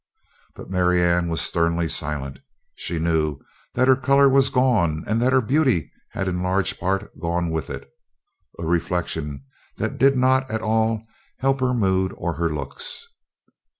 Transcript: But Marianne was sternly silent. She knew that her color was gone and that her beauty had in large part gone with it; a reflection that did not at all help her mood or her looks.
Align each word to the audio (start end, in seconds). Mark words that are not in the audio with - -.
But 0.55 0.67
Marianne 0.71 1.27
was 1.27 1.41
sternly 1.43 1.87
silent. 1.87 2.39
She 2.73 2.97
knew 2.97 3.39
that 3.75 3.87
her 3.87 3.95
color 3.95 4.27
was 4.27 4.49
gone 4.49 5.03
and 5.05 5.21
that 5.21 5.31
her 5.31 5.41
beauty 5.43 5.91
had 6.09 6.27
in 6.27 6.41
large 6.41 6.79
part 6.79 7.19
gone 7.19 7.51
with 7.51 7.69
it; 7.69 7.87
a 8.57 8.65
reflection 8.65 9.43
that 9.77 9.99
did 9.99 10.17
not 10.17 10.49
at 10.49 10.63
all 10.63 11.03
help 11.37 11.59
her 11.59 11.75
mood 11.75 12.13
or 12.17 12.33
her 12.33 12.51
looks. 12.51 13.09